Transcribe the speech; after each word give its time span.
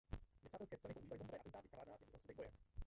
Nepřátelské 0.43 0.77
strany 0.77 0.93
používaly 0.99 1.19
bombové 1.19 1.37
atentáty 1.37 1.67
v 1.67 1.71
kavárnách 1.71 1.99
jako 1.99 2.05
prostředek 2.11 2.37
boje. 2.37 2.51